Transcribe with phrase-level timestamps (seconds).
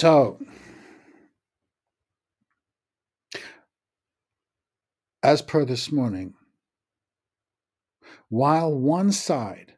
[0.00, 0.38] So,
[5.24, 6.34] as per this morning,
[8.28, 9.74] while one side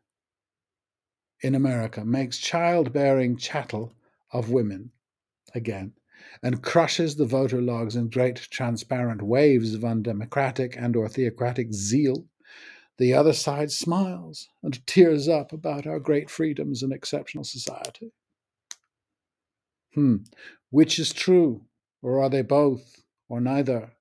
[1.40, 3.94] in America makes childbearing chattel
[4.30, 4.90] of women,
[5.54, 5.94] again,
[6.42, 12.26] and crushes the voter logs in great transparent waves of undemocratic and or theocratic zeal,
[12.98, 18.12] the other side smiles and tears up about our great freedoms and exceptional society.
[19.94, 20.16] Hmm,
[20.70, 21.64] which is true,
[22.02, 23.92] or are they both, or neither?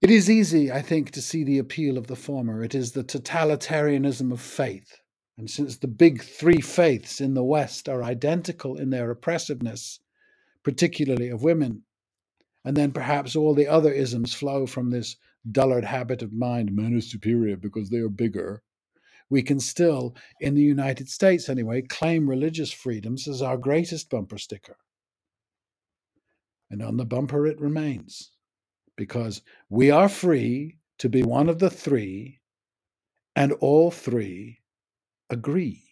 [0.00, 2.62] It is easy, I think, to see the appeal of the former.
[2.62, 5.00] It is the totalitarianism of faith.
[5.36, 10.00] And since the big three faiths in the West are identical in their oppressiveness,
[10.64, 11.82] particularly of women,
[12.64, 15.16] and then perhaps all the other isms flow from this
[15.50, 18.62] dullard habit of mind men are superior because they are bigger,
[19.30, 24.38] we can still, in the United States anyway, claim religious freedoms as our greatest bumper
[24.38, 24.76] sticker.
[26.70, 28.30] And on the bumper it remains
[28.96, 32.40] because we are free to be one of the three,
[33.36, 34.58] and all three
[35.30, 35.87] agree.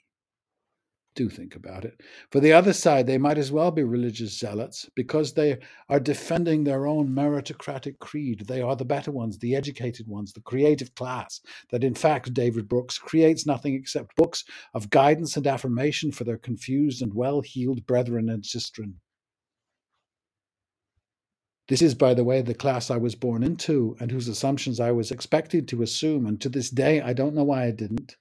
[1.17, 2.03] Do think about it.
[2.31, 5.57] For the other side, they might as well be religious zealots because they
[5.89, 8.45] are defending their own meritocratic creed.
[8.47, 11.41] They are the better ones, the educated ones, the creative class.
[11.71, 14.45] That, in fact, David Brooks creates nothing except books
[14.75, 18.97] of guidance and affirmation for their confused and well heeled brethren and sistren.
[21.69, 24.93] This is, by the way, the class I was born into and whose assumptions I
[24.93, 28.17] was expected to assume, and to this day I don't know why I didn't.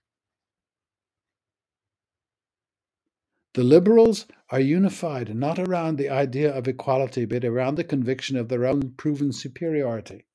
[3.56, 8.50] The liberals are unified not around the idea of equality, but around the conviction of
[8.50, 10.26] their own proven superiority.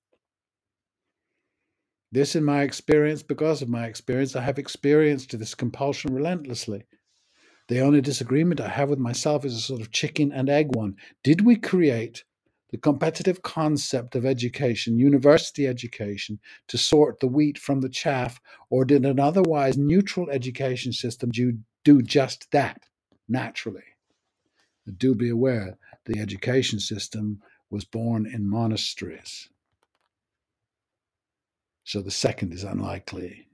[2.11, 6.85] This, in my experience, because of my experience, I have experienced this compulsion relentlessly.
[7.69, 10.97] The only disagreement I have with myself is a sort of chicken and egg one.
[11.23, 12.25] Did we create
[12.71, 18.87] the competitive concept of education, university education, to sort the wheat from the chaff, or
[18.87, 22.87] did an otherwise neutral education system do, do just that
[23.31, 23.85] naturally?
[24.97, 29.49] Do be aware the education system was born in monasteries.
[31.85, 33.47] So the second is unlikely.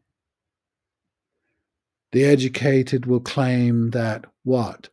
[2.13, 4.89] The educated will claim that what?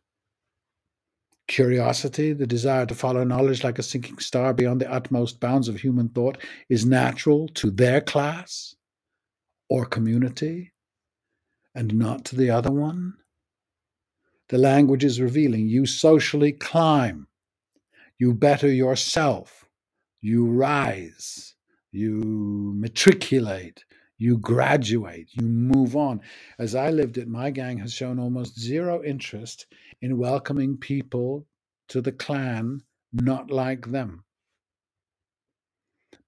[1.46, 5.76] Curiosity, the desire to follow knowledge like a sinking star beyond the utmost bounds of
[5.76, 8.74] human thought, is natural to their class
[9.68, 10.72] or community
[11.74, 13.14] and not to the other one.
[14.50, 15.68] The language is revealing.
[15.68, 17.28] You socially climb,
[18.18, 19.66] you better yourself,
[20.22, 21.54] you rise,
[21.92, 23.84] you matriculate,
[24.18, 26.20] you graduate, you move on.
[26.58, 29.66] As I lived it, my gang has shown almost zero interest
[30.02, 31.46] in welcoming people
[31.88, 32.82] to the clan
[33.12, 34.24] not like them,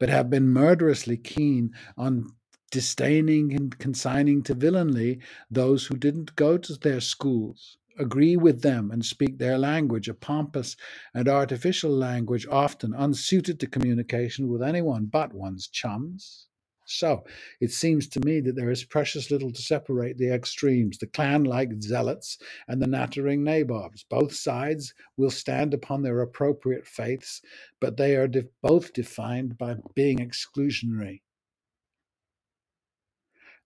[0.00, 2.26] but have been murderously keen on
[2.72, 5.18] disdaining and consigning to villainy
[5.50, 10.14] those who didn't go to their schools, agree with them, and speak their language, a
[10.14, 10.76] pompous
[11.14, 16.46] and artificial language often unsuited to communication with anyone but one's chums.
[16.86, 17.24] So
[17.60, 21.42] it seems to me that there is precious little to separate the extremes, the clan
[21.44, 24.04] like zealots and the nattering nabobs.
[24.08, 27.42] Both sides will stand upon their appropriate faiths,
[27.80, 31.22] but they are de- both defined by being exclusionary.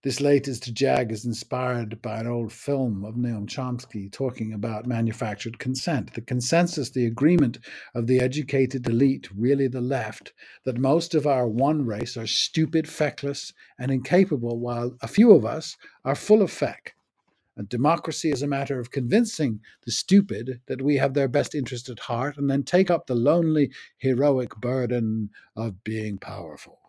[0.03, 5.59] This latest jag is inspired by an old film of Noam Chomsky talking about manufactured
[5.59, 6.15] consent.
[6.15, 7.59] The consensus, the agreement
[7.93, 12.89] of the educated elite, really the left, that most of our one race are stupid,
[12.89, 16.95] feckless, and incapable, while a few of us are full of feck.
[17.55, 21.89] And democracy is a matter of convincing the stupid that we have their best interest
[21.89, 23.69] at heart and then take up the lonely,
[23.99, 26.80] heroic burden of being powerful.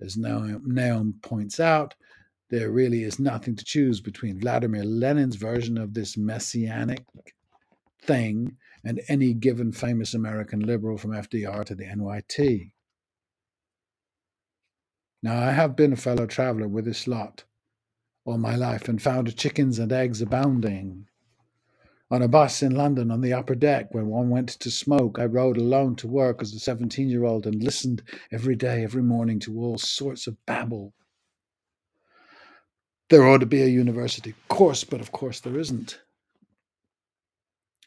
[0.00, 1.94] As Noam points out,
[2.50, 7.04] there really is nothing to choose between Vladimir Lenin's version of this messianic
[8.02, 12.70] thing and any given famous American liberal from FDR to the NYT.
[15.22, 17.44] Now, I have been a fellow traveler with this lot
[18.28, 21.06] all my life and found chickens and eggs abounding.
[22.10, 25.26] On a bus in London on the upper deck, when one went to smoke, I
[25.26, 28.02] rode alone to work as a 17 year old and listened
[28.32, 30.94] every day, every morning to all sorts of babble.
[33.10, 36.00] There ought to be a university course, but of course there isn't.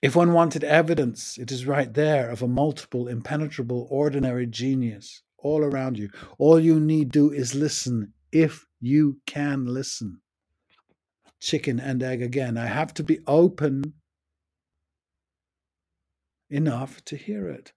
[0.04, 5.64] If one wanted evidence, it is right there of a multiple, impenetrable, ordinary genius all
[5.64, 6.10] around you.
[6.38, 10.22] All you need do is listen, if you can listen.
[11.40, 12.56] Chicken and egg again.
[12.56, 13.94] I have to be open
[16.52, 17.72] enough to hear it.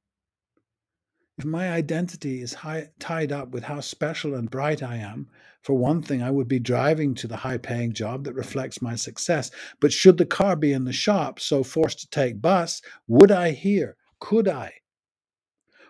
[1.39, 5.29] If my identity is high, tied up with how special and bright I am,
[5.63, 8.95] for one thing, I would be driving to the high paying job that reflects my
[8.95, 9.51] success.
[9.81, 13.51] But should the car be in the shop, so forced to take bus, would I
[13.51, 13.97] hear?
[14.21, 14.75] Could I?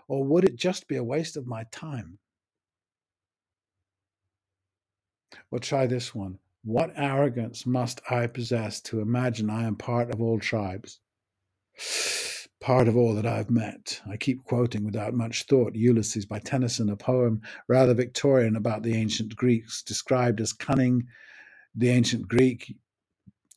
[0.09, 2.19] Or would it just be a waste of my time?
[5.51, 6.39] Well, try this one.
[6.63, 11.01] What arrogance must I possess to imagine I am part of all tribes?
[12.65, 14.01] Part of all that I've met.
[14.09, 18.95] I keep quoting without much thought Ulysses by Tennyson, a poem rather Victorian about the
[18.95, 21.07] ancient Greeks, described as cunning.
[21.75, 22.75] The ancient Greek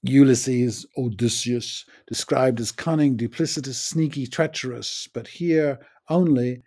[0.04, 6.64] Ulysses, Odysseus, described as cunning, duplicitous, sneaky, treacherous, but here only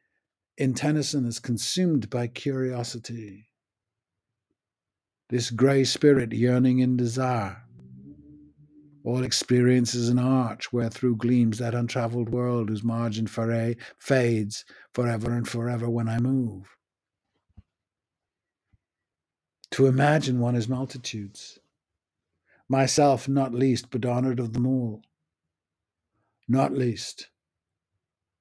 [0.57, 3.51] in Tennyson is consumed by curiosity
[5.29, 7.63] this grey spirit yearning in desire.
[9.05, 14.65] All experience is an arch wherethrough gleams that untravelled world whose margin foray fades
[14.95, 16.77] forever and forever when I move.
[19.73, 21.59] To imagine one is multitudes,
[22.69, 25.03] myself not least, but honoured of them all,
[26.49, 27.29] not least,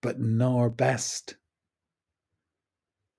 [0.01, 1.35] but nor best.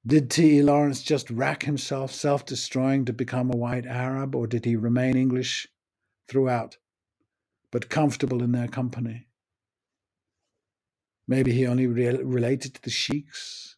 [0.06, 0.62] Did T.E.
[0.62, 5.16] Lawrence just rack himself, self destroying, to become a white Arab, or did he remain
[5.16, 5.68] English
[6.28, 6.78] throughout,
[7.70, 9.28] but comfortable in their company?
[11.26, 13.76] Maybe he only re- related to the sheiks.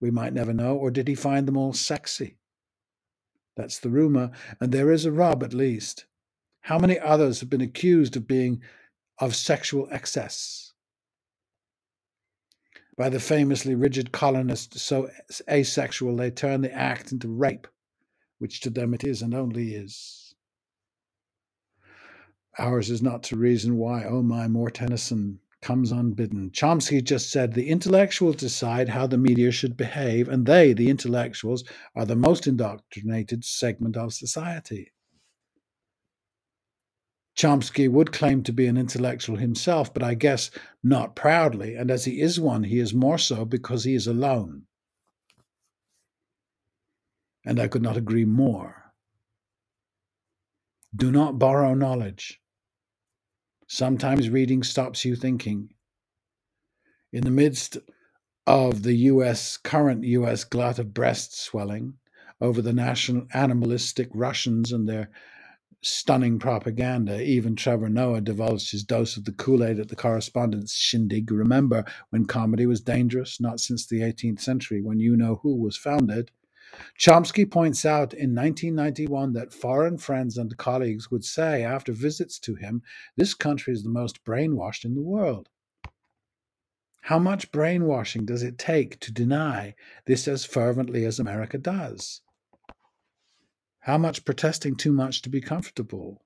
[0.00, 0.76] We might never know.
[0.76, 2.36] Or did he find them all sexy?
[3.56, 6.06] That's the rumor, and there is a rub at least.
[6.62, 8.62] How many others have been accused of being
[9.18, 10.70] of sexual excess?
[13.00, 15.08] by the famously rigid colonists so
[15.48, 17.66] asexual they turn the act into rape,
[18.38, 20.29] which to them it is and only is.
[22.60, 26.50] Ours is not to reason why, oh my, more Tennyson comes unbidden.
[26.50, 31.64] Chomsky just said the intellectuals decide how the media should behave, and they, the intellectuals,
[31.96, 34.92] are the most indoctrinated segment of society.
[37.34, 40.50] Chomsky would claim to be an intellectual himself, but I guess
[40.82, 44.64] not proudly, and as he is one, he is more so because he is alone.
[47.46, 48.92] And I could not agree more.
[50.94, 52.39] Do not borrow knowledge.
[53.80, 55.70] Sometimes reading stops you thinking.
[57.14, 57.78] In the midst
[58.46, 61.94] of the US current US glut of breast swelling
[62.42, 65.08] over the national animalistic Russians and their
[65.80, 67.22] stunning propaganda.
[67.22, 71.30] Even Trevor Noah divulged his dose of the Kool Aid at the correspondence shindig.
[71.30, 73.40] Remember when comedy was dangerous?
[73.40, 76.30] Not since the 18th century, when You Know Who was founded.
[76.98, 82.54] Chomsky points out in 1991 that foreign friends and colleagues would say after visits to
[82.54, 82.82] him,
[83.16, 85.48] This country is the most brainwashed in the world.
[87.02, 89.74] How much brainwashing does it take to deny
[90.06, 92.20] this as fervently as America does?
[93.80, 96.22] How much protesting too much to be comfortable?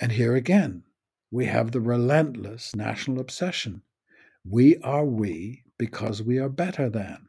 [0.00, 0.84] And here again,
[1.30, 3.82] we have the relentless national obsession.
[4.44, 7.26] We are we because we are better than.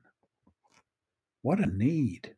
[1.42, 2.36] What a need.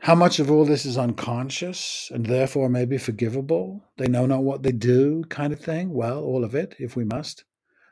[0.00, 3.84] How much of all this is unconscious and therefore maybe forgivable?
[3.98, 5.92] They know not what they do, kind of thing?
[5.92, 7.44] Well, all of it, if we must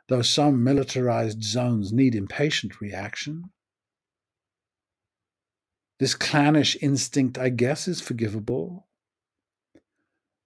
[0.08, 3.50] though some militarized zones need impatient reaction.
[5.98, 8.86] This clannish instinct, I guess, is forgivable.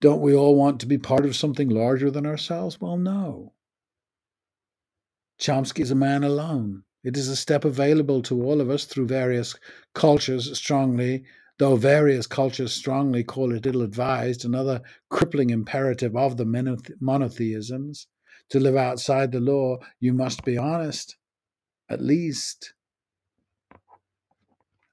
[0.00, 2.80] Don't we all want to be part of something larger than ourselves?
[2.80, 3.52] Well, no.
[5.40, 6.84] Chomsky is a man alone.
[7.02, 9.56] It is a step available to all of us through various
[9.94, 11.24] cultures strongly,
[11.58, 16.44] though various cultures strongly call it ill advised, another crippling imperative of the
[17.00, 18.06] monotheisms
[18.50, 21.16] to live outside the law, you must be honest,
[21.88, 22.74] at least.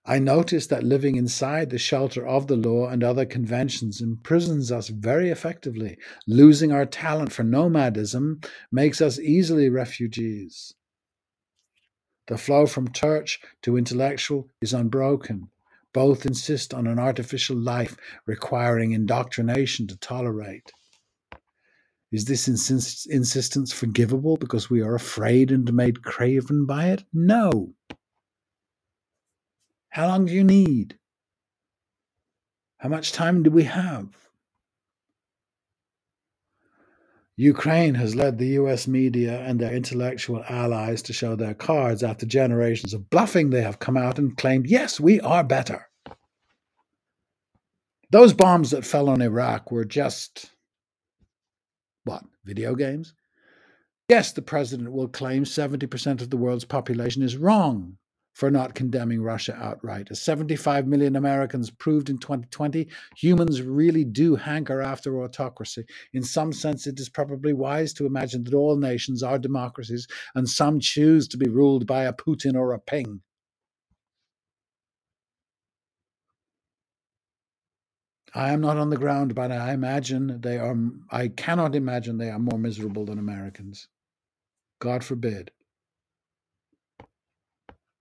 [0.10, 4.88] I notice that living inside the shelter of the law and other conventions imprisons us
[4.88, 5.98] very effectively.
[6.26, 8.40] Losing our talent for nomadism
[8.72, 10.74] makes us easily refugees.
[12.28, 15.50] The flow from church to intellectual is unbroken.
[15.94, 20.72] Both insist on an artificial life requiring indoctrination to tolerate.
[22.14, 27.04] Is this insist- insistence forgivable because we are afraid and made craven by it?
[27.14, 27.74] No.
[29.90, 30.98] How long do you need?
[32.78, 34.10] How much time do we have?
[37.36, 42.26] Ukraine has led the US media and their intellectual allies to show their cards after
[42.26, 43.50] generations of bluffing.
[43.50, 45.88] They have come out and claimed, yes, we are better.
[48.10, 50.52] Those bombs that fell on Iraq were just
[52.06, 53.14] What, video games?
[54.10, 57.98] Yes, the president will claim 70% of the world's population is wrong
[58.38, 60.10] for not condemning Russia outright.
[60.12, 65.86] As 75 million Americans proved in 2020, humans really do hanker after autocracy.
[66.14, 70.48] In some sense, it is probably wise to imagine that all nations are democracies and
[70.48, 73.22] some choose to be ruled by a Putin or a Ping.
[78.36, 80.78] I am not on the ground, but I imagine they are,
[81.10, 83.88] I cannot imagine they are more miserable than Americans.
[84.80, 85.50] God forbid.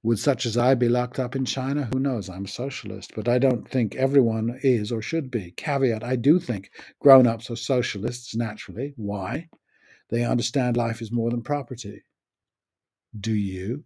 [0.06, 1.88] Would such as I be locked up in China?
[1.92, 2.30] Who knows?
[2.30, 5.50] I'm a socialist, but I don't think everyone is or should be.
[5.50, 6.70] Caveat I do think
[7.00, 8.94] grown ups are socialists naturally.
[8.96, 9.48] Why?
[10.10, 12.04] They understand life is more than property.
[13.18, 13.82] Do you?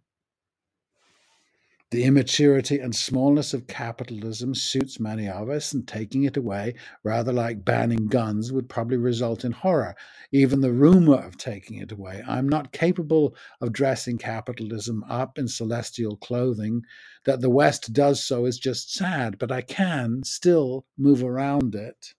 [1.91, 7.33] The immaturity and smallness of capitalism suits many of us, and taking it away, rather
[7.33, 9.95] like banning guns, would probably result in horror.
[10.31, 12.23] Even the rumor of taking it away.
[12.25, 16.83] I'm not capable of dressing capitalism up in celestial clothing.
[17.25, 22.13] That the West does so is just sad, but I can still move around it,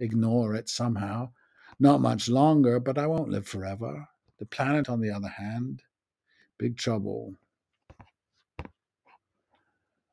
[0.00, 1.30] ignore it somehow.
[1.78, 4.08] Not much longer, but I won't live forever.
[4.40, 5.84] The planet, on the other hand,
[6.58, 7.36] big trouble.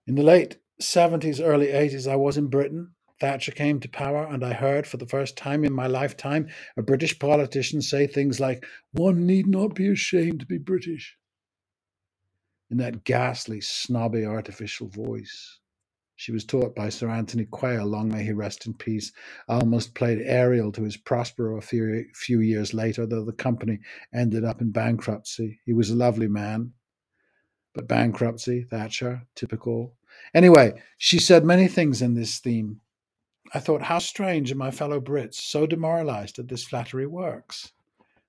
[0.09, 2.95] In the late 70s, early 80s, I was in Britain.
[3.19, 6.81] Thatcher came to power, and I heard for the first time in my lifetime a
[6.81, 11.15] British politician say things like, One need not be ashamed to be British,
[12.71, 15.59] in that ghastly, snobby, artificial voice.
[16.15, 19.11] She was taught by Sir Anthony Quayle, long may he rest in peace.
[19.47, 23.77] Almost played Ariel to his Prospero a few, few years later, though the company
[24.11, 25.59] ended up in bankruptcy.
[25.67, 26.73] He was a lovely man,
[27.75, 29.97] but bankruptcy, Thatcher, typical.
[30.33, 32.81] Anyway, she said many things in this theme.
[33.53, 37.71] I thought, how strange are my fellow Brits so demoralized that this flattery works.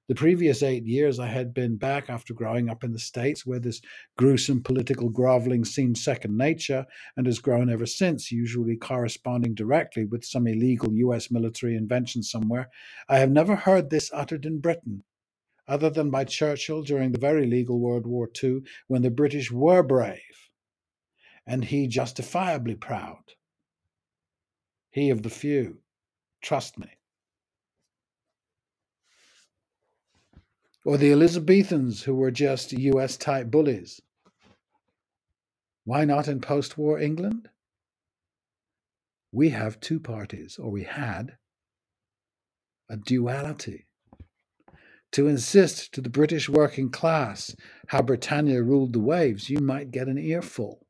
[0.09, 3.61] The previous eight years I had been back after growing up in the States, where
[3.61, 3.81] this
[4.17, 10.25] gruesome political groveling seemed second nature and has grown ever since, usually corresponding directly with
[10.25, 12.71] some illegal US military invention somewhere.
[13.09, 15.05] I have never heard this uttered in Britain,
[15.69, 19.85] other than by Churchill during the very legal World War II, when the British were
[19.85, 20.50] brave
[21.47, 23.23] and he justifiably proud.
[24.91, 25.79] He of the few.
[26.43, 26.89] Trust me.
[30.85, 34.01] Or the Elizabethans, who were just US type bullies.
[35.85, 37.49] Why not in post war England?
[39.33, 41.37] We have two parties, or we had
[42.89, 43.87] a duality.
[45.13, 47.55] To insist to the British working class
[47.89, 50.87] how Britannia ruled the waves, you might get an earful.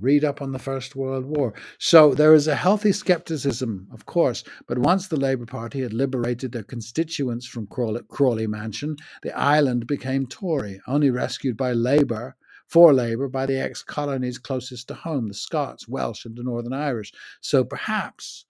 [0.00, 1.54] Read up on the First World War.
[1.78, 6.50] So there is a healthy skepticism, of course, but once the Labour Party had liberated
[6.52, 12.36] their constituents from Crawley, Mansion, the island became Tory, only rescued by Labour,
[12.66, 16.72] for Labour, by the ex colonies closest to home, the Scots, Welsh, and the Northern
[16.72, 17.12] Irish.
[17.40, 18.46] So perhaps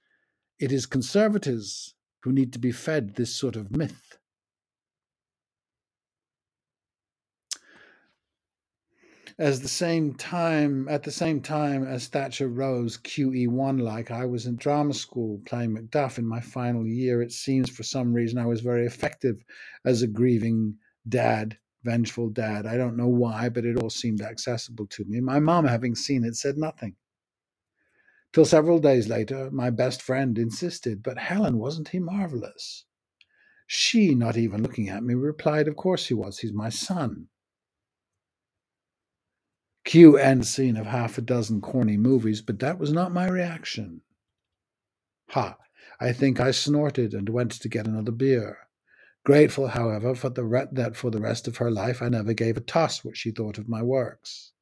[0.58, 4.16] it is Conservatives who need to be fed this sort of myth.
[9.38, 14.46] As the same time at the same time as Thatcher rose QE1 like I was
[14.46, 17.20] in drama school playing Macduff in my final year.
[17.20, 19.44] It seems for some reason I was very effective
[19.84, 20.76] as a grieving
[21.08, 22.64] dad vengeful dad.
[22.64, 25.20] I don't know why but it all seemed accessible to me.
[25.20, 26.94] My mom having seen it said nothing.
[28.32, 32.84] Till several days later my best friend insisted but Helen wasn't he marvelous?
[33.66, 36.38] She not even looking at me replied of course he was.
[36.38, 37.26] He's my son
[39.84, 44.00] Cue end scene of half a dozen corny movies, but that was not my reaction.
[45.30, 45.56] Ha!
[46.00, 48.58] I think I snorted and went to get another beer.
[49.24, 52.56] Grateful, however, for the re- that for the rest of her life I never gave
[52.56, 54.52] a toss what she thought of my works.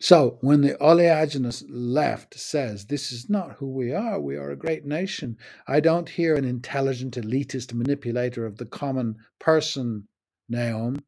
[0.00, 4.56] So, when the oleaginous left says, This is not who we are, we are a
[4.56, 10.08] great nation, I don't hear an intelligent, elitist manipulator of the common person,
[10.50, 11.02] Noam,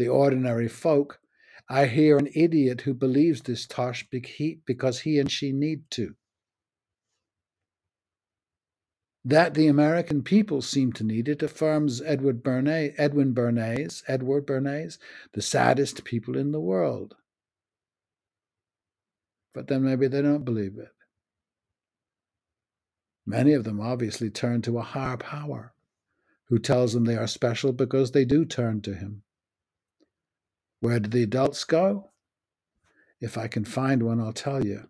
[0.00, 1.20] the ordinary folk,
[1.68, 5.82] I hear an idiot who believes this tosh Big Heap because he and she need
[5.90, 6.14] to.
[9.26, 14.96] That the American people seem to need it affirms Edward Bernays, Edwin Bernays, Edward Bernays,
[15.34, 17.14] the saddest people in the world.
[19.52, 20.94] But then maybe they don't believe it.
[23.26, 25.74] Many of them obviously turn to a higher power
[26.44, 29.24] who tells them they are special because they do turn to him.
[30.80, 32.10] Where do the adults go?
[33.20, 34.88] If I can find one, I'll tell you.